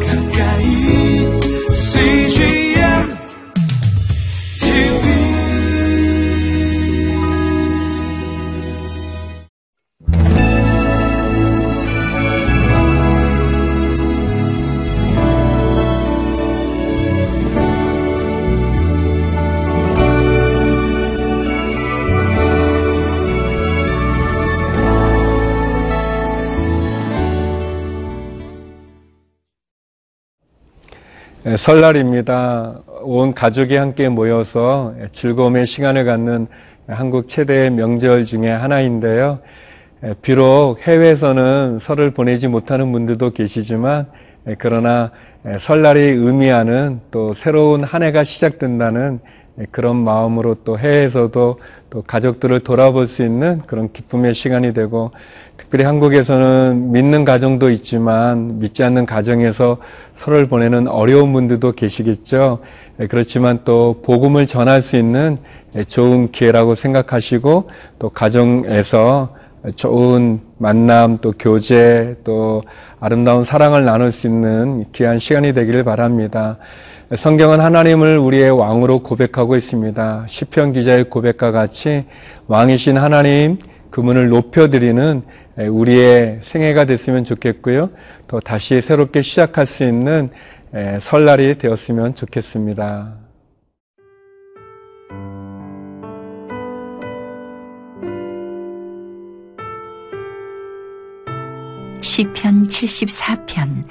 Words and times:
가까 0.00 0.21
설날입니다. 31.56 32.82
온 33.02 33.34
가족이 33.34 33.76
함께 33.76 34.08
모여서 34.08 34.94
즐거움의 35.12 35.66
시간을 35.66 36.04
갖는 36.04 36.46
한국 36.86 37.28
최대의 37.28 37.70
명절 37.70 38.24
중에 38.24 38.50
하나인데요. 38.50 39.40
예, 40.04 40.14
비록 40.20 40.76
해외에서는 40.82 41.78
설을 41.78 42.10
보내지 42.10 42.48
못하는 42.48 42.90
분들도 42.90 43.30
계시지만 43.30 44.06
예, 44.48 44.56
그러나 44.58 45.10
예, 45.46 45.58
설날이 45.58 46.00
의미하는 46.00 47.00
또 47.10 47.34
새로운 47.34 47.84
한 47.84 48.02
해가 48.02 48.24
시작된다는 48.24 49.20
예, 49.24 49.28
그런 49.70 49.96
마음으로 49.96 50.56
또 50.64 50.78
해외에서도 50.78 51.58
또 51.90 52.02
가족들을 52.02 52.60
돌아볼 52.60 53.06
수 53.06 53.22
있는 53.22 53.60
그런 53.66 53.92
기쁨의 53.92 54.32
시간이 54.32 54.72
되고 54.72 55.10
특별히 55.58 55.84
한국에서는 55.84 56.90
믿는 56.90 57.24
가정도 57.26 57.68
있지만 57.70 58.58
믿지 58.58 58.82
않는 58.82 59.04
가정에서 59.04 59.76
설을 60.14 60.48
보내는 60.48 60.88
어려운 60.88 61.32
분들도 61.34 61.72
계시겠죠. 61.72 62.60
예, 63.00 63.06
그렇지만 63.06 63.60
또 63.64 64.00
복음을 64.02 64.46
전할 64.46 64.80
수 64.80 64.96
있는 64.96 65.38
예, 65.76 65.84
좋은 65.84 66.32
기회라고 66.32 66.74
생각하시고 66.74 67.70
또 67.98 68.08
가정에서 68.08 69.34
좋은 69.76 70.40
만남 70.58 71.16
또 71.18 71.32
교제 71.38 72.16
또 72.24 72.62
아름다운 72.98 73.44
사랑을 73.44 73.84
나눌 73.84 74.10
수 74.10 74.26
있는 74.26 74.86
귀한 74.92 75.18
시간이 75.18 75.52
되기를 75.52 75.84
바랍니다. 75.84 76.58
성경은 77.14 77.60
하나님을 77.60 78.18
우리의 78.18 78.50
왕으로 78.50 79.00
고백하고 79.00 79.54
있습니다. 79.54 80.24
시편 80.26 80.72
기자의 80.72 81.04
고백과 81.04 81.52
같이 81.52 82.06
왕이신 82.48 82.98
하나님 82.98 83.58
그분을 83.90 84.28
높여드리는 84.28 85.22
우리의 85.58 86.38
생애가 86.40 86.86
됐으면 86.86 87.24
좋겠고요. 87.24 87.90
또 88.26 88.40
다시 88.40 88.80
새롭게 88.80 89.20
시작할 89.20 89.66
수 89.66 89.84
있는 89.84 90.30
설날이 90.98 91.56
되었으면 91.58 92.14
좋겠습니다. 92.14 93.21
시편 102.14 102.64
74편 102.64 103.86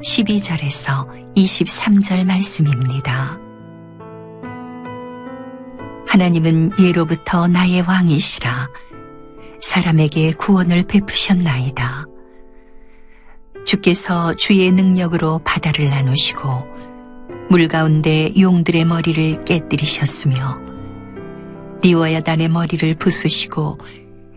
12절에서 0.00 1.34
23절 1.34 2.24
말씀입니다. 2.24 3.40
하나님은 6.06 6.70
예로부터 6.78 7.48
나의 7.48 7.80
왕이시라 7.80 8.68
사람에게 9.60 10.34
구원을 10.34 10.84
베푸셨나이다. 10.84 12.04
주께서 13.64 14.32
주의 14.34 14.70
능력으로 14.70 15.40
바다를 15.40 15.90
나누시고 15.90 16.48
물 17.50 17.66
가운데 17.66 18.32
용들의 18.38 18.84
머리를 18.84 19.44
깨뜨리셨으며 19.44 20.60
리워야단의 21.82 22.46
머리를 22.46 22.94
부수시고 22.94 23.78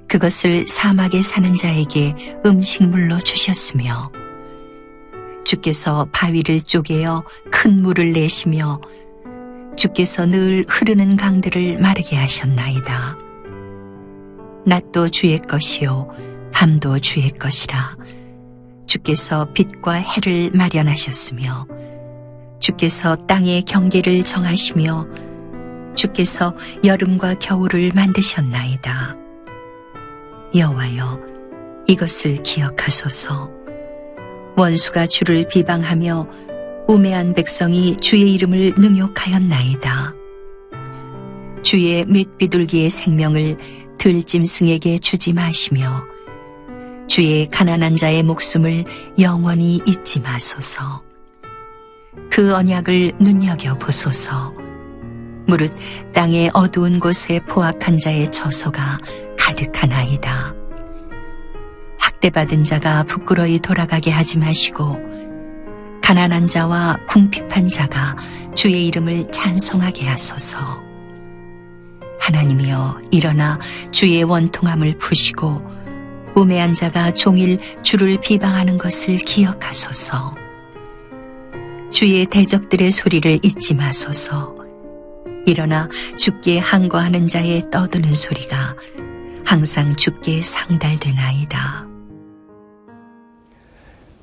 그것을 0.09 0.67
사막에 0.67 1.21
사는 1.21 1.55
자에게 1.55 2.15
음식물로 2.43 3.19
주셨으며 3.19 4.11
주께서 5.45 6.07
바위를 6.11 6.61
쪼개어 6.61 7.23
큰 7.51 7.81
물을 7.83 8.11
내시며 8.11 8.81
주께서 9.77 10.25
늘 10.25 10.65
흐르는 10.67 11.15
강들을 11.15 11.79
마르게 11.79 12.15
하셨나이다. 12.15 13.17
낮도 14.65 15.09
주의 15.09 15.39
것이요 15.39 16.09
밤도 16.53 16.99
주의 16.99 17.29
것이라 17.29 17.95
주께서 18.87 19.45
빛과 19.53 19.93
해를 19.93 20.49
마련하셨으며 20.53 21.67
주께서 22.59 23.15
땅의 23.15 23.61
경계를 23.63 24.23
정하시며 24.23 25.07
주께서 25.95 26.55
여름과 26.83 27.35
겨울을 27.35 27.91
만드셨나이다. 27.93 29.18
여호와여 30.55 31.19
이것을 31.87 32.43
기억하소서 32.43 33.49
원수가 34.57 35.07
주를 35.07 35.47
비방하며 35.47 36.27
우매한 36.87 37.33
백성이 37.33 37.95
주의 37.97 38.33
이름을 38.33 38.73
능욕하였나이다. 38.77 40.13
주의 41.61 42.03
및비둘기의 42.05 42.89
생명을 42.89 43.57
들짐승에게 43.99 44.97
주지 44.97 45.33
마시며 45.33 46.03
주의 47.07 47.47
가난한 47.47 47.95
자의 47.95 48.23
목숨을 48.23 48.85
영원히 49.19 49.81
잊지 49.85 50.19
마소서. 50.19 51.03
그 52.31 52.53
언약을 52.53 53.13
눈여겨 53.19 53.77
보소서. 53.77 54.53
무릇 55.47 55.71
땅의 56.13 56.51
어두운 56.53 56.99
곳에 56.99 57.39
포악한 57.41 57.97
자의 57.97 58.31
처소가 58.31 58.99
가득하나이다. 59.49 60.53
학대받은 61.97 62.63
자가 62.63 63.03
부끄러이 63.03 63.59
돌아가게 63.59 64.11
하지 64.11 64.37
마시고 64.37 64.99
가난한 66.03 66.47
자와 66.47 66.97
궁핍한 67.07 67.69
자가 67.69 68.15
주의 68.55 68.87
이름을 68.87 69.31
찬송하게 69.31 70.07
하소서. 70.07 70.59
하나님이여 72.19 72.99
일어나 73.11 73.59
주의 73.91 74.23
원통함을 74.23 74.97
푸시고 74.97 75.61
우매한 76.35 76.75
자가 76.75 77.13
종일 77.13 77.59
주를 77.81 78.19
비방하는 78.21 78.77
것을 78.77 79.17
기억하소서. 79.17 80.35
주의 81.91 82.25
대적들의 82.25 82.91
소리를 82.91 83.39
잊지 83.43 83.73
마소서. 83.73 84.55
일어나 85.45 85.89
주께 86.17 86.59
항거하는 86.59 87.27
자의 87.27 87.63
떠드는 87.71 88.13
소리가 88.13 88.75
항상 89.49 89.95
주께 89.95 90.43
상달되나이다. 90.43 91.87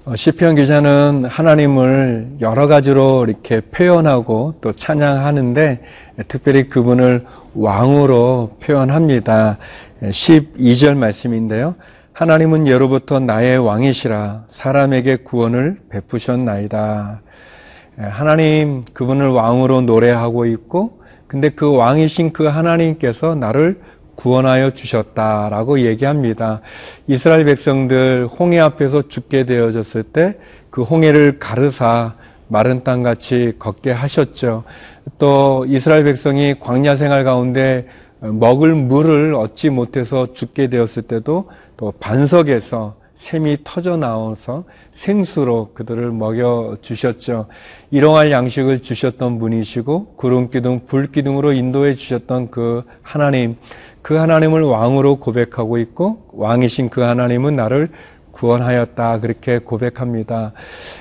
어, 0.04 0.14
시편 0.14 0.54
기자는 0.54 1.25
하나님을 1.25 2.37
여러 2.41 2.69
가지로 2.69 3.25
이렇게 3.26 3.60
표현하고 3.60 4.54
또 4.60 4.72
찬양하는데 4.72 5.81
특별히 6.28 6.69
그분을 6.69 7.25
왕으로 7.54 8.59
표현합니다. 8.62 9.59
12절 10.00 10.97
말씀인데요. 10.97 11.75
하나님은 12.12 12.69
예로부터 12.69 13.19
나의 13.19 13.59
왕이시라 13.59 14.44
사람에게 14.47 15.16
구원을 15.16 15.81
베푸셨나이다. 15.91 17.22
하나님 17.98 18.84
그분을 18.92 19.31
왕으로 19.31 19.81
노래하고 19.81 20.47
있고 20.47 21.00
근데 21.26 21.48
그 21.48 21.75
왕이신 21.75 22.32
그 22.32 22.44
하나님께서 22.44 23.34
나를 23.34 23.81
구원하여 24.16 24.71
주셨다라고 24.71 25.81
얘기합니다. 25.81 26.60
이스라엘 27.06 27.44
백성들 27.44 28.27
홍해 28.27 28.59
앞에서 28.59 29.09
죽게 29.09 29.45
되어졌을 29.45 30.03
때 30.03 30.39
그 30.77 30.83
홍해를 30.83 31.39
가르사 31.39 32.16
마른 32.48 32.84
땅 32.84 33.03
같이 33.03 33.54
걷게 33.59 33.92
하셨죠. 33.92 34.65
또 35.16 35.65
이스라엘 35.66 36.04
백성이 36.04 36.54
광야 36.60 36.97
생활 36.97 37.24
가운데 37.24 37.89
먹을 38.21 38.74
물을 38.74 39.34
얻지 39.34 39.71
못해서 39.71 40.34
죽게 40.34 40.66
되었을 40.66 41.04
때도 41.04 41.48
또 41.78 41.95
반석에서 41.98 42.95
샘이 43.16 43.59
터져 43.65 43.97
나와서 43.97 44.65
생수로 44.92 45.71
그들을 45.74 46.13
먹여 46.13 46.77
주셨죠. 46.83 47.47
일용할 47.91 48.30
양식을 48.30 48.83
주셨던 48.83 49.39
분이시고 49.39 50.15
구름 50.16 50.51
기둥, 50.51 50.86
불 50.86 51.10
기둥으로 51.10 51.53
인도해 51.53 51.95
주셨던 51.95 52.51
그 52.51 52.84
하나님, 53.03 53.57
그 54.03 54.15
하나님을 54.15 54.63
왕으로 54.63 55.16
고백하고 55.16 55.78
있고 55.78 56.27
왕이신 56.33 56.91
그 56.91 57.01
하나님은 57.01 57.57
나를 57.57 57.91
구원하였다 58.33 59.21
그렇게 59.21 59.59
고백합니다. 59.59 60.53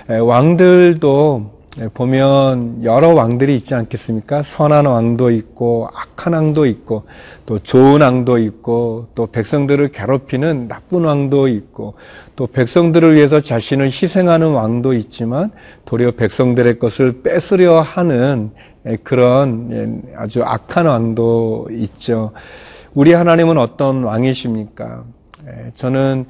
왕들도 0.08 1.52
예, 1.52 1.55
보면 1.94 2.86
여러 2.86 3.10
왕들이 3.14 3.54
있지 3.56 3.76
않겠습니까? 3.76 4.44
선한 4.44 4.86
왕도 4.86 5.30
있고 5.32 5.90
악한 5.94 6.32
왕도 6.34 6.66
있고 6.68 7.04
또 7.46 7.60
좋은 7.60 8.02
왕도 8.02 8.38
있고 8.38 9.08
또 9.14 9.28
백성들을 9.28 9.90
괴롭히는 9.90 10.70
나쁜 10.70 11.04
왕도 11.04 11.50
있고 11.50 11.96
또 12.38 12.48
백성들을 12.48 13.16
위해서 13.16 13.42
자신을 13.42 13.88
희생하는 13.88 14.54
왕도 14.54 14.94
있지만 14.94 15.52
도리어 15.84 16.12
백성들의 16.12 16.80
것을 16.80 17.22
뺏으려 17.24 17.82
하는 17.82 18.52
예, 18.88 18.98
그런 19.04 19.70
예, 19.72 20.16
아주 20.16 20.44
악한 20.44 20.86
왕도 20.86 21.68
있죠. 21.72 22.32
우리 22.94 23.12
하나님은 23.12 23.58
어떤 23.58 24.04
왕이십니까? 24.04 25.04
예, 25.48 25.72
저는 25.74 26.26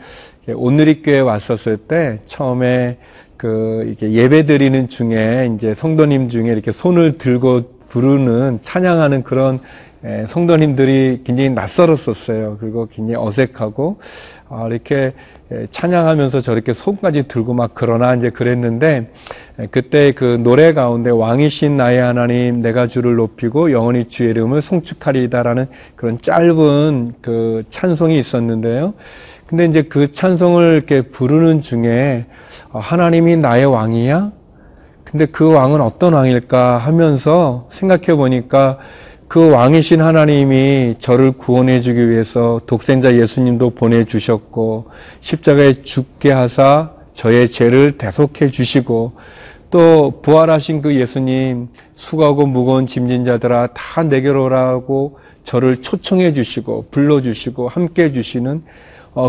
오늘리교회 0.48 1.20
왔었을 1.20 1.78
때 1.78 2.20
처음에 2.26 2.98
그 3.46 3.84
이렇게 3.86 4.12
예배 4.12 4.48
드리는 4.48 4.90
중에 4.90 5.52
이제 5.54 5.76
성도님 5.76 6.30
중에 6.30 6.48
이렇게 6.48 6.72
손을 6.72 7.20
들고 7.20 7.78
부르는 7.90 8.58
찬양하는 8.64 9.22
그런 9.22 9.60
에, 10.04 10.26
성도님들이 10.26 11.22
굉장히 11.24 11.52
낯설었었어요. 11.52 12.58
그리고 12.60 12.88
굉장히 12.88 13.24
어색하고 13.24 13.98
아, 14.50 14.68
이렇게 14.68 15.14
에, 15.52 15.68
찬양하면서 15.70 16.42
저렇게 16.42 16.74
손까지 16.74 17.28
들고 17.28 17.54
막 17.54 17.72
그러나 17.76 18.16
이제 18.16 18.32
그랬는데 18.32 19.12
에, 19.60 19.68
그때 19.70 20.12
그 20.14 20.40
노래 20.42 20.74
가운데 20.74 21.12
왕이신 21.12 21.78
나의 21.78 22.02
하나님 22.02 22.62
내가 22.62 22.88
주를 22.88 23.14
높이고 23.14 23.72
영원히 23.72 24.06
주의 24.06 24.32
이름을 24.32 24.64
송축하리이다라는 24.64 25.68
그런 25.96 26.18
짧은 26.18 27.14
그 27.22 27.62
찬송이 27.70 28.18
있었는데요. 28.18 28.96
근데 29.48 29.66
이제 29.66 29.84
그 29.84 30.12
찬송을 30.12 30.74
이렇게 30.74 31.02
부르는 31.02 31.62
중에 31.62 32.26
어, 32.72 32.80
하나님이 32.80 33.38
나의 33.38 33.66
왕이야? 33.66 34.32
근데 35.04 35.26
그 35.26 35.52
왕은 35.52 35.82
어떤 35.82 36.14
왕일까 36.14 36.78
하면서 36.78 37.68
생각해 37.70 38.16
보니까 38.16 38.80
그 39.28 39.52
왕이신 39.52 40.02
하나님이 40.02 40.96
저를 41.00 41.32
구원해 41.32 41.80
주기 41.80 42.10
위해서 42.10 42.60
독생자 42.66 43.16
예수님도 43.16 43.72
보내주셨고 43.72 44.88
십자가에 45.22 45.74
죽게 45.84 46.32
하사 46.32 46.92
저의 47.14 47.48
죄를 47.48 47.94
대속해 47.94 48.48
주시고 48.48 49.14
또 49.72 50.22
부활하신 50.22 50.82
그 50.82 50.96
예수님 50.96 51.70
수고하고 51.96 52.46
무거운 52.46 52.86
짐진 52.86 53.26
자들아 53.26 53.68
다 53.74 54.04
내게로 54.04 54.46
오라고 54.46 55.18
저를 55.44 55.78
초청해 55.78 56.34
주시고 56.34 56.88
불러 56.92 57.22
주시고 57.22 57.68
함께 57.68 58.06
해 58.06 58.12
주시는 58.12 58.58
어, 58.58 58.64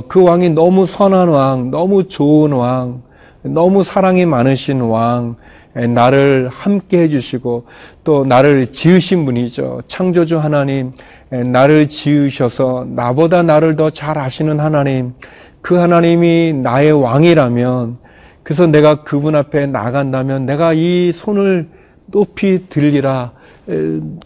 그 0.09 0.23
왕이 0.23 0.51
너무 0.51 0.85
선한 0.85 1.29
왕, 1.29 1.71
너무 1.71 2.09
좋은 2.09 2.53
왕, 2.53 3.03
너무 3.43 3.83
사랑이 3.85 4.27
많으신 4.27 4.81
왕, 4.81 5.37
나를 5.75 6.49
함께 6.53 7.03
해주시고 7.03 7.67
또 8.03 8.25
나를 8.25 8.73
지으신 8.73 9.25
분이죠. 9.25 9.83
창조주 9.87 10.39
하나님, 10.39 10.91
나를 11.31 11.87
지으셔서 11.89 12.87
나보다 12.89 13.43
나를 13.43 13.77
더 13.77 13.91
잘 13.91 14.19
아시는 14.19 14.59
하나님, 14.59 15.15
그 15.61 15.77
하나님이 15.77 16.53
나의 16.55 16.93
왕이라면, 16.93 17.99
그래서 18.43 18.67
내가 18.67 19.03
그분 19.03 19.35
앞에 19.37 19.67
나간다면 19.67 20.47
내가 20.47 20.73
이 20.73 21.13
손을 21.13 21.69
높이 22.07 22.69
들리라. 22.69 23.33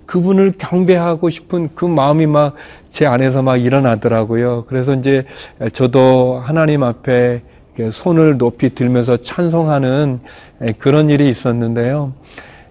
그분을 0.07 0.53
경배하고 0.59 1.31
싶은 1.31 1.71
그 1.75 1.85
마음이 1.85 2.27
막 2.27 2.55
제 2.91 3.07
안에서 3.07 3.41
막 3.43 3.57
일어나더라고요. 3.57 4.65
그래서 4.69 4.95
이제 4.95 5.25
저도 5.73 6.43
하나님 6.45 6.83
앞에 6.83 7.43
손을 7.91 8.37
높이 8.37 8.71
들면서 8.71 9.17
찬송하는 9.19 10.21
그런 10.79 11.09
일이 11.09 11.31
있었는데요. 11.31 12.13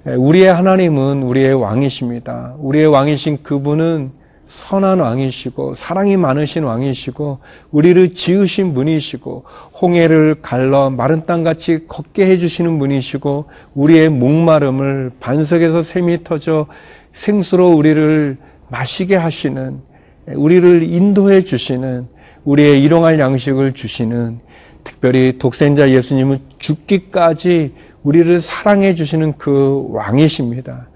우리의 0.06 0.54
하나님은 0.54 1.24
우리의 1.24 1.54
왕이십니다. 1.54 2.56
우리의 2.60 2.88
왕이신 2.88 3.40
그분은 3.44 4.12
선한 4.50 5.00
왕이시고 5.00 5.76
사랑이 5.76 6.18
많으신 6.18 6.64
왕이시고 6.64 7.38
우리를 7.70 8.16
지으신 8.16 8.74
분이시고 8.74 9.44
홍해를 9.80 10.42
갈러 10.42 10.90
마른 10.90 11.28
땅같이 11.28 11.86
걷게 11.88 12.26
해주시는 12.26 12.80
분이시고 12.80 13.46
우리의 13.76 14.10
목마름을 14.10 15.12
반석에서 15.20 15.84
샘이 15.84 16.24
터져 16.24 16.66
생수로 17.14 17.70
우리를 17.70 18.38
마시게 18.70 19.16
하시는 19.16 19.82
우리를 20.28 20.82
인도해 20.82 21.42
주시는 21.42 22.08
우리의 22.44 22.84
일용할 22.84 23.20
양식을 23.20 23.74
주시는 23.74 24.40
특별히 24.84 25.38
독생자 25.38 25.92
예수님은 25.92 26.40
죽기까지 26.58 27.76
우리를 28.02 28.42
사랑해 28.42 28.96
주시는 28.96 29.34
그 29.38 29.86
왕이십니다. 29.92 30.89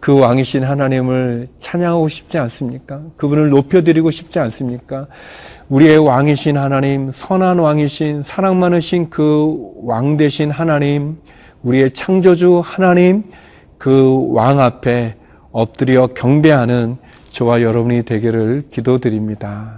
그 0.00 0.18
왕이신 0.18 0.62
하나님을 0.64 1.48
찬양하고 1.58 2.08
싶지 2.08 2.38
않습니까? 2.38 3.00
그분을 3.16 3.50
높여드리고 3.50 4.10
싶지 4.10 4.38
않습니까? 4.38 5.06
우리의 5.68 5.98
왕이신 5.98 6.56
하나님, 6.58 7.10
선한 7.10 7.58
왕이신, 7.58 8.22
사랑 8.22 8.58
많으신 8.60 9.10
그 9.10 9.56
왕 9.82 10.16
되신 10.16 10.50
하나님, 10.50 11.16
우리의 11.62 11.90
창조주 11.92 12.60
하나님, 12.64 13.24
그 13.78 14.30
왕 14.32 14.60
앞에 14.60 15.16
엎드려 15.50 16.08
경배하는 16.08 16.98
저와 17.30 17.62
여러분이 17.62 18.02
되기를 18.04 18.64
기도드립니다. 18.70 19.75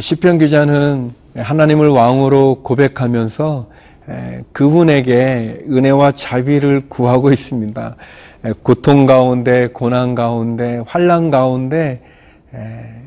시편 0.00 0.38
기자는 0.38 1.12
하나님을 1.36 1.88
왕으로 1.88 2.60
고백하면서 2.62 3.68
그분에게 4.52 5.64
은혜와 5.68 6.12
자비를 6.12 6.88
구하고 6.88 7.30
있습니다. 7.30 7.96
고통 8.62 9.06
가운데, 9.06 9.68
고난 9.68 10.14
가운데, 10.14 10.82
환란 10.86 11.30
가운데 11.30 12.02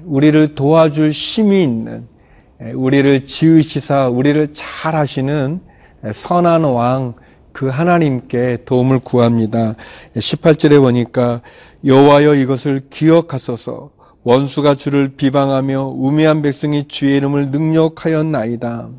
우리를 0.04 0.56
도와줄 0.56 1.10
힘이 1.10 1.64
있는 1.64 2.08
우리를 2.74 3.26
지으시사 3.26 4.10
우리를 4.10 4.50
잘 4.54 4.96
하시는 4.96 5.60
선한 6.12 6.64
왕 6.64 7.14
그 7.52 7.68
하나님께 7.68 8.60
도움을 8.66 9.00
구합니다. 9.00 9.76
18절에 10.16 10.80
보니까 10.80 11.42
여호와여 11.86 12.36
이것을 12.36 12.84
기억하소서 12.90 13.90
원수가 14.24 14.76
주를 14.76 15.10
비방하며 15.16 15.94
우매한 15.96 16.42
백성이 16.42 16.88
주의 16.88 17.18
이름을 17.18 17.52
능력하였나이다. 17.52 18.90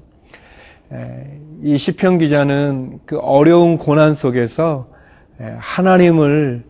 이 1.63 1.77
시편 1.77 2.19
기자는 2.19 3.01
그 3.05 3.19
어려운 3.19 3.77
고난 3.77 4.15
속에서 4.15 4.89
하나님을 5.59 6.65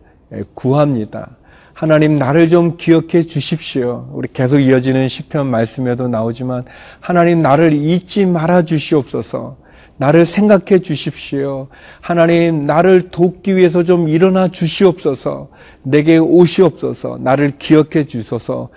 구합니다. 0.53 1.37
하나님 1.73 2.15
나를 2.15 2.49
좀 2.49 2.77
기억해 2.77 3.23
주십시오. 3.23 4.09
우리 4.11 4.27
계속 4.31 4.59
이어지는 4.59 5.07
시편 5.07 5.47
말씀에도 5.47 6.07
나오지만 6.07 6.65
하나님 6.99 7.41
나를 7.41 7.73
잊지 7.73 8.25
말아 8.25 8.63
주시옵소서. 8.63 9.57
나를 10.01 10.25
생각해 10.25 10.79
주십시오. 10.79 11.67
하나님, 12.01 12.65
나를 12.65 13.11
돕기 13.11 13.55
위해서 13.55 13.83
좀 13.83 14.07
일어나 14.07 14.47
주시옵소서. 14.47 15.49
내게 15.83 16.17
오시옵소서. 16.17 17.19
나를 17.21 17.59
기억해 17.59 18.05
주소서. 18.05 18.69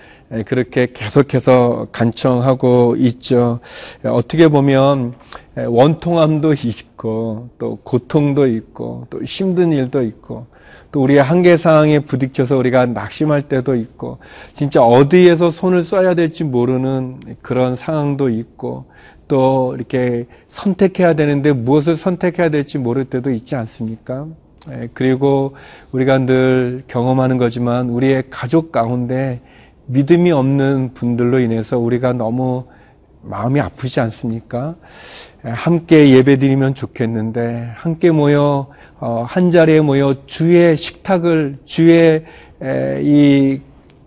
그렇게 0.44 0.88
계속해서 0.92 1.88
간청하고 1.92 2.96
있죠. 2.98 3.60
어떻게 4.02 4.48
보면 4.48 5.14
원통함도 5.56 6.52
있고, 6.52 7.48
또 7.58 7.78
고통도 7.82 8.46
있고, 8.46 9.06
또 9.08 9.22
힘든 9.22 9.72
일도 9.72 10.02
있고, 10.02 10.46
또 10.92 11.02
우리의 11.02 11.22
한계 11.22 11.56
상황에 11.56 12.00
부딪혀서 12.00 12.58
우리가 12.58 12.84
낙심할 12.84 13.48
때도 13.48 13.76
있고, 13.76 14.18
진짜 14.52 14.82
어디에서 14.82 15.50
손을 15.50 15.84
써야 15.84 16.14
될지 16.14 16.44
모르는 16.44 17.18
그런 17.40 17.76
상황도 17.76 18.28
있고, 18.28 18.84
또 19.28 19.74
이렇게 19.76 20.26
선택해야 20.48 21.14
되는데 21.14 21.52
무엇을 21.52 21.96
선택해야 21.96 22.48
될지 22.48 22.78
모를 22.78 23.04
때도 23.04 23.30
있지 23.30 23.56
않습니까? 23.56 24.26
예, 24.72 24.88
그리고 24.94 25.54
우리가 25.92 26.18
늘 26.20 26.84
경험하는 26.86 27.38
거지만 27.38 27.90
우리의 27.90 28.24
가족 28.30 28.72
가운데 28.72 29.40
믿음이 29.86 30.32
없는 30.32 30.94
분들로 30.94 31.38
인해서 31.38 31.78
우리가 31.78 32.14
너무 32.14 32.64
마음이 33.22 33.60
아프지 33.60 34.00
않습니까? 34.00 34.74
예, 35.46 35.50
함께 35.50 36.10
예배 36.10 36.36
드리면 36.36 36.74
좋겠는데 36.74 37.72
함께 37.74 38.10
모여 38.10 38.68
어, 39.00 39.24
한 39.26 39.50
자리에 39.50 39.80
모여 39.80 40.14
주의 40.26 40.76
식탁을 40.76 41.58
주의 41.64 42.24
이 43.02 43.60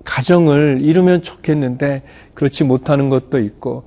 가정을 0.08 0.80
이루면 0.82 1.22
좋겠는데 1.22 2.02
그렇지 2.34 2.64
못하는 2.64 3.10
것도 3.10 3.40
있고 3.40 3.84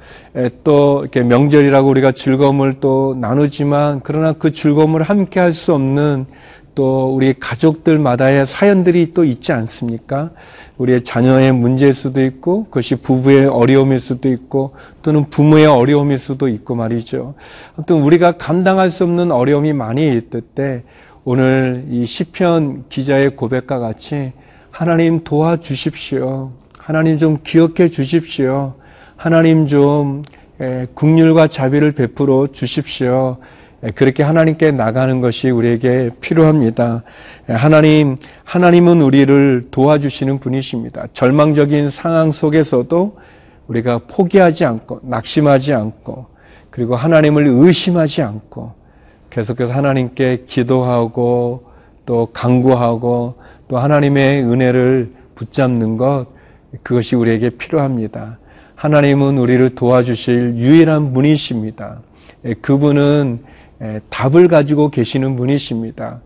또 0.62 1.00
이렇게 1.00 1.22
명절이라고 1.22 1.88
우리가 1.88 2.12
즐거움을 2.12 2.76
또 2.80 3.16
나누지만 3.18 4.00
그러나 4.04 4.34
그 4.34 4.52
즐거움을 4.52 5.02
함께 5.02 5.40
할 5.40 5.50
수 5.52 5.74
없는 5.74 6.26
또 6.76 7.12
우리 7.14 7.34
가족들마다의 7.34 8.46
사연들이 8.46 9.12
또 9.12 9.24
있지 9.24 9.52
않습니까? 9.52 10.30
우리의 10.78 11.02
자녀의 11.02 11.52
문제일 11.52 11.92
수도 11.92 12.22
있고 12.24 12.64
그것이 12.64 12.96
부부의 12.96 13.46
어려움일 13.46 13.98
수도 13.98 14.28
있고 14.28 14.74
또는 15.02 15.28
부모의 15.28 15.66
어려움일 15.66 16.18
수도 16.18 16.46
있고 16.48 16.76
말이죠. 16.76 17.34
아무튼 17.74 17.96
우리가 17.96 18.32
감당할 18.32 18.90
수 18.90 19.04
없는 19.04 19.32
어려움이 19.32 19.72
많이 19.72 20.08
있을 20.08 20.42
때 20.54 20.84
오늘 21.24 21.84
이 21.90 22.06
시편 22.06 22.84
기자의 22.88 23.36
고백과 23.36 23.78
같이 23.78 24.32
하나님 24.70 25.24
도와주십시오. 25.24 26.52
하나님 26.78 27.18
좀 27.18 27.38
기억해 27.42 27.88
주십시오. 27.88 28.74
하나님 29.16 29.66
좀 29.66 30.22
에, 30.60 30.86
국률과 30.94 31.48
자비를 31.48 31.92
베풀어 31.92 32.48
주십시오. 32.52 33.38
에, 33.82 33.90
그렇게 33.90 34.22
하나님께 34.22 34.70
나가는 34.70 35.20
것이 35.20 35.50
우리에게 35.50 36.10
필요합니다. 36.20 37.02
에, 37.48 37.52
하나님, 37.52 38.16
하나님은 38.44 39.02
우리를 39.02 39.68
도와주시는 39.70 40.38
분이십니다. 40.38 41.06
절망적인 41.12 41.90
상황 41.90 42.30
속에서도 42.30 43.18
우리가 43.66 44.00
포기하지 44.08 44.64
않고, 44.64 45.00
낙심하지 45.02 45.74
않고, 45.74 46.26
그리고 46.70 46.96
하나님을 46.96 47.46
의심하지 47.46 48.22
않고, 48.22 48.72
계속해서 49.30 49.72
하나님께 49.72 50.44
기도하고, 50.46 51.64
또 52.04 52.26
강구하고, 52.32 53.36
또 53.70 53.78
하나님의 53.78 54.42
은혜를 54.42 55.12
붙잡는 55.36 55.96
것, 55.96 56.26
그것이 56.82 57.14
우리에게 57.14 57.50
필요합니다. 57.50 58.40
하나님은 58.74 59.38
우리를 59.38 59.76
도와주실 59.76 60.56
유일한 60.56 61.12
분이십니다. 61.12 62.00
예, 62.46 62.54
그분은 62.54 63.44
예, 63.80 64.00
답을 64.10 64.48
가지고 64.48 64.90
계시는 64.90 65.36
분이십니다. 65.36 66.20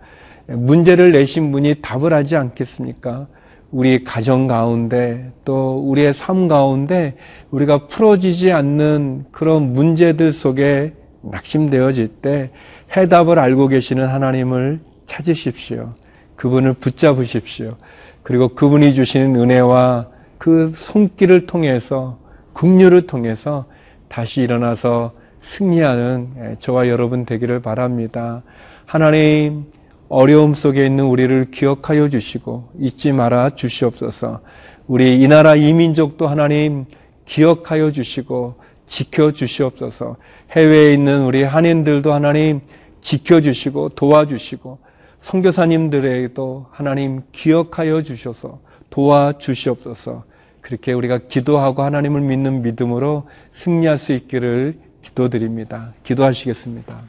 예, 0.48 0.54
문제를 0.54 1.12
내신 1.12 1.52
분이 1.52 1.82
답을 1.82 2.14
하지 2.14 2.34
않겠습니까? 2.36 3.26
우리 3.70 4.04
가정 4.04 4.46
가운데 4.46 5.30
또 5.44 5.82
우리의 5.86 6.14
삶 6.14 6.48
가운데 6.48 7.14
우리가 7.50 7.88
풀어지지 7.88 8.52
않는 8.52 9.26
그런 9.32 9.74
문제들 9.74 10.32
속에 10.32 10.94
낙심되어질 11.20 12.08
때 12.08 12.52
해답을 12.96 13.38
알고 13.38 13.68
계시는 13.68 14.06
하나님을 14.06 14.80
찾으십시오. 15.04 15.92
그분을 16.36 16.74
붙잡으십시오. 16.74 17.76
그리고 18.22 18.48
그분이 18.48 18.94
주시는 18.94 19.36
은혜와 19.36 20.08
그 20.38 20.72
손길을 20.74 21.46
통해서 21.46 22.18
국류를 22.52 23.06
통해서 23.06 23.66
다시 24.08 24.42
일어나서 24.42 25.12
승리하는 25.40 26.28
예, 26.38 26.56
저와 26.58 26.88
여러분 26.88 27.26
되기를 27.26 27.60
바랍니다. 27.60 28.42
하나님 28.86 29.66
어려움 30.08 30.54
속에 30.54 30.86
있는 30.86 31.04
우리를 31.04 31.50
기억하여 31.50 32.08
주시고 32.08 32.70
잊지 32.78 33.12
말아 33.12 33.50
주시옵소서. 33.50 34.40
우리 34.86 35.20
이 35.20 35.28
나라 35.28 35.54
이민족도 35.54 36.28
하나님 36.28 36.84
기억하여 37.24 37.90
주시고 37.90 38.54
지켜 38.86 39.32
주시옵소서. 39.32 40.16
해외에 40.52 40.92
있는 40.92 41.22
우리 41.24 41.42
한인들도 41.42 42.12
하나님 42.12 42.60
지켜 43.00 43.40
주시고 43.40 43.90
도와주시고 43.90 44.78
선교사님들에게도 45.24 46.66
하나님 46.70 47.22
기억하여 47.32 48.02
주셔서 48.02 48.60
도와 48.90 49.32
주시옵소서. 49.38 50.24
그렇게 50.60 50.92
우리가 50.92 51.18
기도하고 51.28 51.82
하나님을 51.82 52.20
믿는 52.20 52.60
믿음으로 52.60 53.24
승리할 53.52 53.96
수 53.96 54.12
있기를 54.12 54.78
기도드립니다. 55.00 55.94
기도하시겠습니다. 56.02 57.00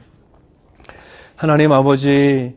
하나님 1.34 1.72
아버지, 1.72 2.54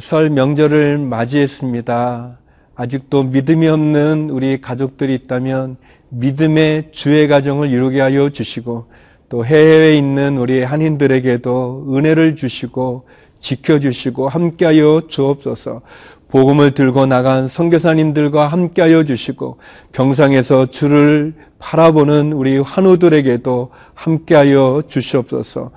설 0.00 0.30
명절을 0.30 0.98
맞이했습니다. 0.98 2.38
아직도 2.76 3.24
믿음이 3.24 3.66
없는 3.66 4.30
우리 4.30 4.60
가족들이 4.60 5.12
있다면 5.14 5.76
믿음의 6.10 6.92
주의 6.92 7.26
가정을 7.26 7.68
이루게 7.68 8.00
하여 8.00 8.30
주시고 8.30 8.86
또 9.28 9.44
해외에 9.44 9.96
있는 9.96 10.38
우리 10.38 10.62
한인들에게도 10.62 11.96
은혜를 11.96 12.36
주시고 12.36 13.06
지켜주시고 13.44 14.28
함께하여 14.28 15.02
주옵소서. 15.06 15.82
복음을 16.28 16.72
들고 16.72 17.06
나간 17.06 17.46
선교사님들과 17.46 18.48
함께하여 18.48 19.04
주시고 19.04 19.58
병상에서 19.92 20.66
주를 20.66 21.34
바라보는 21.60 22.32
우리 22.32 22.58
환우들에게도 22.58 23.70
함께하여 23.94 24.82
주시옵소서. 24.88 25.70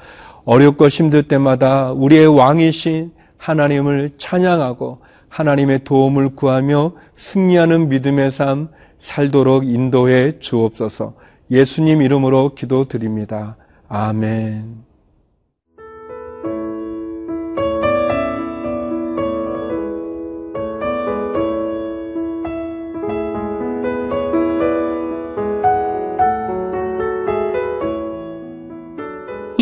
어렵고 0.45 0.87
힘들 0.87 1.23
때마다 1.23 1.91
우리의 1.91 2.25
왕이신 2.27 3.11
하나님을 3.37 4.11
찬양하고 4.17 4.99
하나님의 5.29 5.83
도움을 5.83 6.29
구하며 6.29 6.93
승리하는 7.13 7.89
믿음의 7.89 8.31
삶 8.31 8.69
살도록 8.97 9.65
인도해 9.65 10.39
주옵소서. 10.39 11.13
예수님 11.51 12.01
이름으로 12.01 12.55
기도드립니다. 12.55 13.57
아멘. 13.89 14.86